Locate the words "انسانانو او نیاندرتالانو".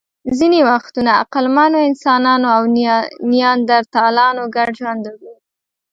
1.89-4.43